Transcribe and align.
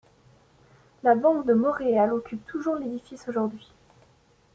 La 1.03 1.13
Banque 1.13 1.45
de 1.45 1.53
Montréal 1.53 2.11
occupe 2.11 2.43
toujours 2.47 2.73
l’édifice 2.75 3.27
aujourd'hui. 3.27 3.71